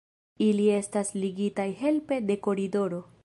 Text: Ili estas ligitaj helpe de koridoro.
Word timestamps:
Ili 0.45 0.63
estas 0.77 1.13
ligitaj 1.25 1.67
helpe 1.83 2.19
de 2.31 2.39
koridoro. 2.49 3.07